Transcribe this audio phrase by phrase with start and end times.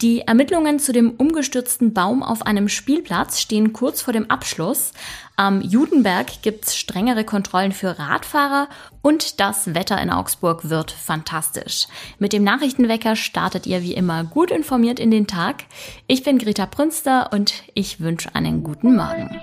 [0.00, 4.92] Die Ermittlungen zu dem umgestürzten Baum auf einem Spielplatz stehen kurz vor dem Abschluss.
[5.34, 8.68] Am Judenberg gibt's strengere Kontrollen für Radfahrer
[9.02, 11.88] und das Wetter in Augsburg wird fantastisch.
[12.20, 15.64] Mit dem Nachrichtenwecker startet ihr wie immer gut informiert in den Tag.
[16.06, 19.40] Ich bin Greta Prünster und ich wünsche einen guten Morgen.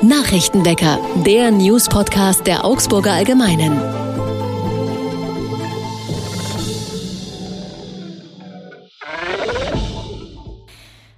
[0.00, 4.05] Nachrichtenwecker, der News-Podcast der Augsburger Allgemeinen.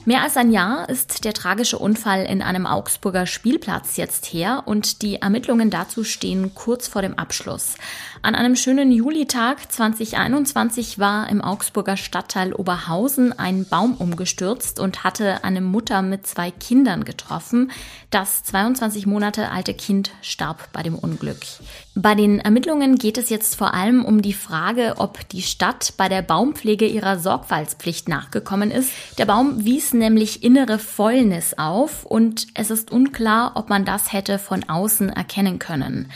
[0.08, 5.02] Mehr als ein Jahr ist der tragische Unfall in einem Augsburger Spielplatz jetzt her und
[5.02, 7.74] die Ermittlungen dazu stehen kurz vor dem Abschluss.
[8.22, 15.44] An einem schönen Julitag 2021 war im Augsburger Stadtteil Oberhausen ein Baum umgestürzt und hatte
[15.44, 17.70] eine Mutter mit zwei Kindern getroffen.
[18.10, 21.40] Das 22 Monate alte Kind starb bei dem Unglück.
[21.94, 26.08] Bei den Ermittlungen geht es jetzt vor allem um die Frage, ob die Stadt bei
[26.08, 28.90] der Baumpflege ihrer Sorgfaltspflicht nachgekommen ist.
[29.18, 34.38] Der Baum wies nämlich innere Fäulnis auf und es ist unklar, ob man das hätte
[34.38, 36.10] von außen erkennen können.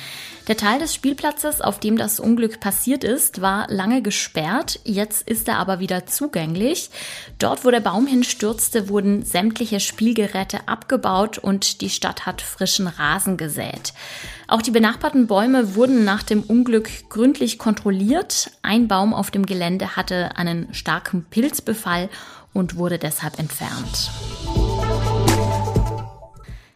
[0.48, 4.80] Der Teil des Spielplatzes, auf dem das Unglück passiert ist, war lange gesperrt.
[4.82, 6.90] Jetzt ist er aber wieder zugänglich.
[7.38, 13.36] Dort, wo der Baum hinstürzte, wurden sämtliche Spielgeräte abgebaut und die Stadt hat frischen Rasen
[13.36, 13.92] gesät.
[14.48, 18.50] Auch die benachbarten Bäume wurden nach dem Unglück gründlich kontrolliert.
[18.62, 22.08] Ein Baum auf dem Gelände hatte einen starken Pilzbefall
[22.52, 24.10] und wurde deshalb entfernt.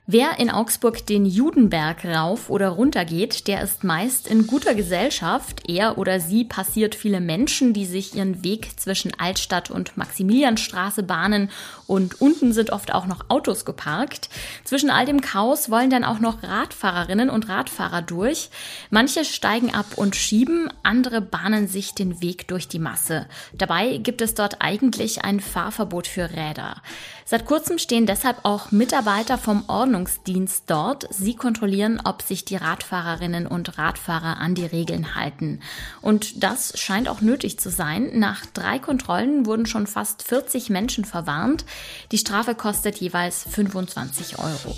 [0.09, 5.69] Wer in Augsburg den Judenberg rauf oder runter geht, der ist meist in guter Gesellschaft.
[5.69, 11.51] Er oder sie passiert viele Menschen, die sich ihren Weg zwischen Altstadt und Maximilianstraße bahnen
[11.89, 14.29] und unten sind oft auch noch Autos geparkt.
[14.63, 18.51] Zwischen all dem Chaos wollen dann auch noch Radfahrerinnen und Radfahrer durch.
[18.91, 23.27] Manche steigen ab und schieben, andere bahnen sich den Weg durch die Masse.
[23.55, 26.77] Dabei gibt es dort eigentlich ein Fahrverbot für Räder.
[27.25, 29.65] Seit kurzem stehen deshalb auch Mitarbeiter vom
[29.97, 31.09] Ordnungsdienst dort.
[31.11, 35.61] Sie kontrollieren, ob sich die Radfahrerinnen und Radfahrer an die Regeln halten.
[36.03, 38.11] Und das scheint auch nötig zu sein.
[38.19, 41.65] Nach drei Kontrollen wurden schon fast 40 Menschen verwarnt.
[42.13, 44.77] Die Strafe kostet jeweils 25 Euro.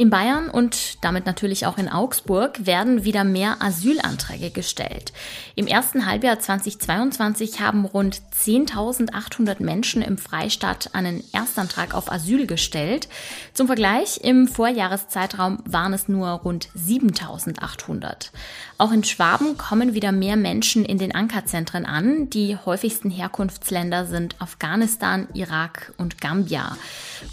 [0.00, 5.12] In Bayern und damit natürlich auch in Augsburg werden wieder mehr Asylanträge gestellt.
[5.56, 13.10] Im ersten Halbjahr 2022 haben rund 10.800 Menschen im Freistaat einen Erstantrag auf Asyl gestellt.
[13.52, 18.30] Zum Vergleich, im Vorjahreszeitraum waren es nur rund 7.800.
[18.78, 22.30] Auch in Schwaben kommen wieder mehr Menschen in den Ankerzentren an.
[22.30, 26.78] Die häufigsten Herkunftsländer sind Afghanistan, Irak und Gambia.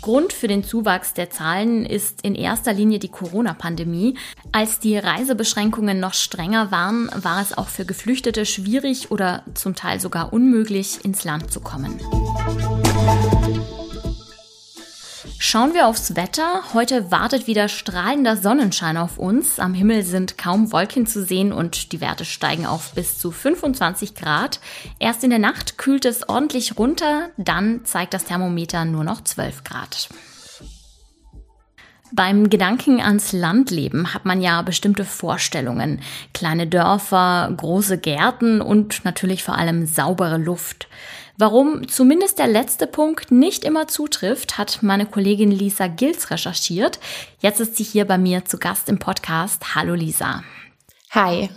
[0.02, 4.18] Grund für den Zuwachs der Zahlen ist in erster Linie die Corona-Pandemie.
[4.52, 10.00] Als die Reisebeschränkungen noch strenger waren, war es auch für Geflüchtete schwierig oder zum Teil
[10.00, 12.00] sogar unmöglich, ins Land zu kommen.
[15.40, 16.64] Schauen wir aufs Wetter.
[16.74, 19.59] Heute wartet wieder strahlender Sonnenschein auf uns.
[19.59, 24.16] Am Himmel sind kaum Wolken zu sehen und die Werte steigen auf bis zu 25
[24.16, 24.59] Grad.
[24.98, 29.64] Erst in der Nacht kühlt es ordentlich runter, dann zeigt das Thermometer nur noch 12
[29.64, 30.09] Grad.
[32.14, 36.02] Beim Gedanken ans Landleben hat man ja bestimmte Vorstellungen.
[36.34, 40.88] Kleine Dörfer, große Gärten und natürlich vor allem saubere Luft.
[41.40, 47.00] Warum zumindest der letzte Punkt nicht immer zutrifft, hat meine Kollegin Lisa Gils recherchiert.
[47.42, 49.75] Jetzt ist sie hier bei mir zu Gast im Podcast.
[49.75, 50.44] Hallo Lisa.
[51.12, 51.52] Hi.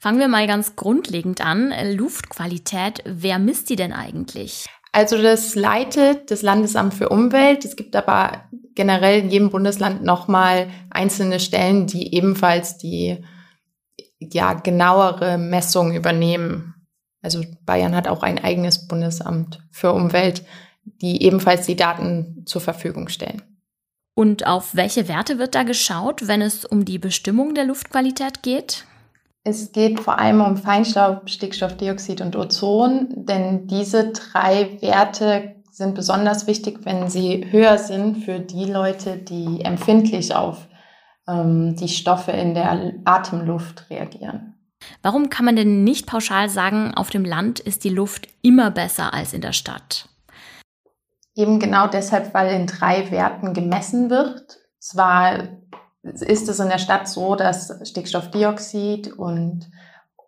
[0.00, 1.72] Fangen wir mal ganz grundlegend an.
[1.92, 4.66] Luftqualität, wer misst die denn eigentlich?
[4.90, 7.64] Also das leitet das Landesamt für Umwelt.
[7.64, 13.24] Es gibt aber generell in jedem Bundesland nochmal einzelne Stellen, die ebenfalls die
[14.18, 16.74] ja, genauere Messung übernehmen.
[17.22, 20.44] Also Bayern hat auch ein eigenes Bundesamt für Umwelt,
[20.84, 23.42] die ebenfalls die Daten zur Verfügung stellen.
[24.14, 28.84] Und auf welche Werte wird da geschaut, wenn es um die Bestimmung der Luftqualität geht?
[29.44, 36.46] Es geht vor allem um Feinstaub, Stickstoffdioxid und Ozon, denn diese drei Werte sind besonders
[36.46, 40.68] wichtig, wenn sie höher sind für die Leute, die empfindlich auf
[41.26, 44.54] ähm, die Stoffe in der Atemluft reagieren.
[45.00, 49.14] Warum kann man denn nicht pauschal sagen, auf dem Land ist die Luft immer besser
[49.14, 50.08] als in der Stadt?
[51.34, 54.58] Eben genau deshalb, weil in drei Werten gemessen wird.
[54.78, 55.48] Zwar
[56.02, 59.70] ist es in der Stadt so, dass Stickstoffdioxid und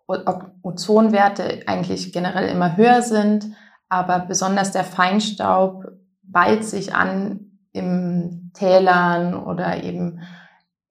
[0.06, 3.46] Ozonwerte eigentlich generell immer höher sind,
[3.88, 5.84] aber besonders der Feinstaub
[6.22, 10.20] ballt sich an im Tälern oder eben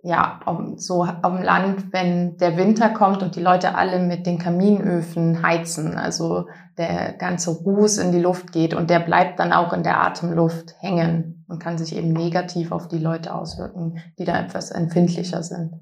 [0.05, 0.41] ja,
[0.75, 5.97] so am Land, wenn der Winter kommt und die Leute alle mit den Kaminöfen heizen,
[5.97, 6.47] also
[6.77, 10.75] der ganze Ruß in die Luft geht und der bleibt dann auch in der Atemluft
[10.79, 15.79] hängen und kann sich eben negativ auf die Leute auswirken, die da etwas empfindlicher sind.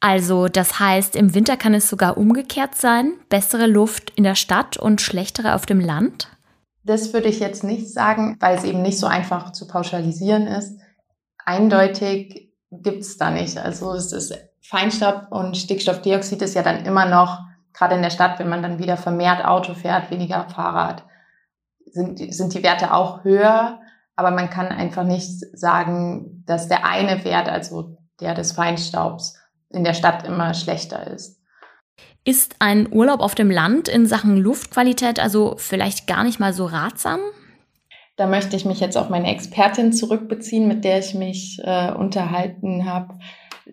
[0.00, 4.76] Also das heißt, im Winter kann es sogar umgekehrt sein, bessere Luft in der Stadt
[4.76, 6.28] und schlechtere auf dem Land?
[6.82, 10.80] Das würde ich jetzt nicht sagen, weil es eben nicht so einfach zu pauschalisieren ist.
[11.44, 13.58] Eindeutig gibt es da nicht.
[13.58, 17.40] Also es ist Feinstaub und Stickstoffdioxid ist ja dann immer noch,
[17.72, 21.04] gerade in der Stadt, wenn man dann wieder vermehrt Auto fährt, weniger Fahrrad,
[21.86, 23.80] sind, sind die Werte auch höher.
[24.16, 29.38] Aber man kann einfach nicht sagen, dass der eine Wert, also der des Feinstaubs,
[29.70, 31.40] in der Stadt immer schlechter ist.
[32.24, 36.66] Ist ein Urlaub auf dem Land in Sachen Luftqualität also vielleicht gar nicht mal so
[36.66, 37.20] ratsam?
[38.18, 42.84] Da möchte ich mich jetzt auf meine Expertin zurückbeziehen, mit der ich mich äh, unterhalten
[42.84, 43.14] habe.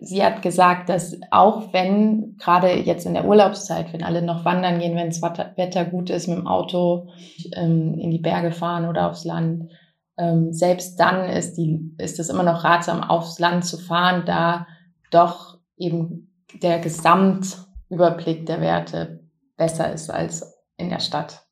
[0.00, 4.78] Sie hat gesagt, dass auch wenn gerade jetzt in der Urlaubszeit, wenn alle noch wandern
[4.78, 7.08] gehen, wenn das Wetter gut ist, mit dem Auto
[7.56, 9.68] ähm, in die Berge fahren oder aufs Land,
[10.16, 14.68] ähm, selbst dann ist die ist es immer noch ratsam, aufs Land zu fahren, da
[15.10, 16.32] doch eben
[16.62, 19.24] der Gesamtüberblick der Werte
[19.56, 21.45] besser ist als in der Stadt.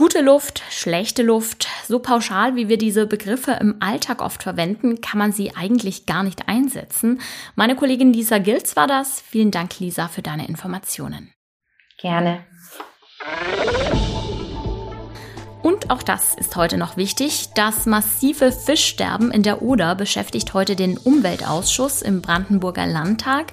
[0.00, 5.18] Gute Luft, schlechte Luft, so pauschal wie wir diese Begriffe im Alltag oft verwenden, kann
[5.18, 7.20] man sie eigentlich gar nicht einsetzen.
[7.54, 9.20] Meine Kollegin Lisa Gilz war das.
[9.20, 11.34] Vielen Dank, Lisa, für deine Informationen.
[11.98, 12.46] Gerne.
[15.62, 17.50] Und auch das ist heute noch wichtig.
[17.54, 23.52] Das massive Fischsterben in der Oder beschäftigt heute den Umweltausschuss im Brandenburger Landtag.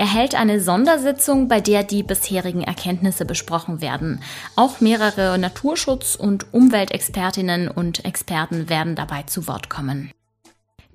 [0.00, 4.20] Er hält eine Sondersitzung, bei der die bisherigen Erkenntnisse besprochen werden.
[4.54, 10.12] Auch mehrere Naturschutz- und Umweltexpertinnen und Experten werden dabei zu Wort kommen.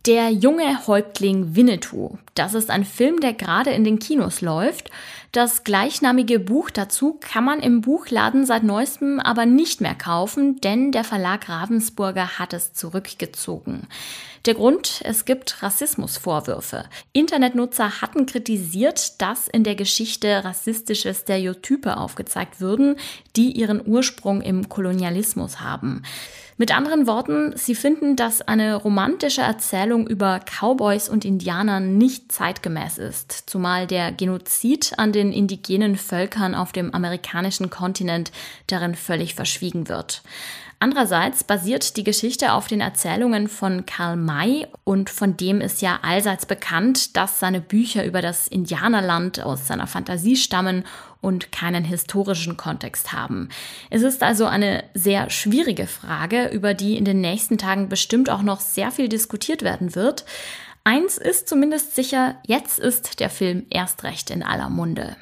[0.06, 2.18] Der junge Häuptling Winnetou.
[2.34, 4.90] Das ist ein Film, der gerade in den Kinos läuft.
[5.34, 10.92] Das gleichnamige Buch dazu kann man im Buchladen seit neuestem aber nicht mehr kaufen, denn
[10.92, 13.88] der Verlag Ravensburger hat es zurückgezogen.
[14.46, 16.84] Der Grund, es gibt Rassismusvorwürfe.
[17.14, 22.98] Internetnutzer hatten kritisiert, dass in der Geschichte rassistische Stereotype aufgezeigt würden,
[23.36, 26.04] die ihren Ursprung im Kolonialismus haben.
[26.58, 33.00] Mit anderen Worten, sie finden, dass eine romantische Erzählung über Cowboys und Indianern nicht zeitgemäß
[33.00, 38.32] ist, zumal der Genozid an den indigenen Völkern auf dem amerikanischen Kontinent
[38.68, 40.22] darin völlig verschwiegen wird.
[40.84, 46.00] Andererseits basiert die Geschichte auf den Erzählungen von Karl May und von dem ist ja
[46.02, 50.84] allseits bekannt, dass seine Bücher über das Indianerland aus seiner Fantasie stammen
[51.22, 53.48] und keinen historischen Kontext haben.
[53.92, 58.42] Es ist also eine sehr schwierige Frage, über die in den nächsten Tagen bestimmt auch
[58.42, 60.26] noch sehr viel diskutiert werden wird.
[60.86, 65.16] Eins ist zumindest sicher, jetzt ist der Film erst recht in aller Munde.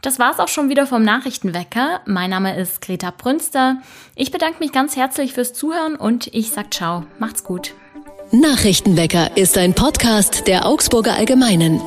[0.00, 2.00] Das war's auch schon wieder vom Nachrichtenwecker.
[2.06, 3.82] Mein Name ist Greta Brünster.
[4.14, 7.04] Ich bedanke mich ganz herzlich fürs Zuhören und ich sag ciao.
[7.18, 7.74] Macht's gut.
[8.30, 11.80] Nachrichtenwecker ist ein Podcast der Augsburger Allgemeinen.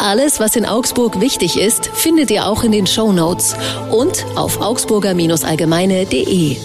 [0.00, 3.54] Alles, was in Augsburg wichtig ist, findet ihr auch in den Show Notes
[3.92, 6.56] und auf augsburger-allgemeine.de.